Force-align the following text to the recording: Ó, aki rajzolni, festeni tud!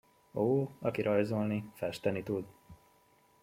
Ó, 0.43 0.69
aki 0.79 1.01
rajzolni, 1.01 1.71
festeni 1.75 2.23
tud! 2.23 2.45